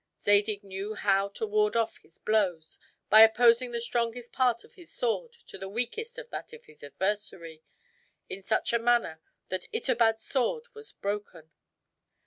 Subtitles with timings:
[0.19, 2.79] Zadig knew how to ward off his blows,
[3.11, 6.83] by opposing the strongest part of his sword to the weakest of that of his
[6.83, 7.61] adversary,
[8.27, 11.51] in such a manner that Itobad's sword was broken.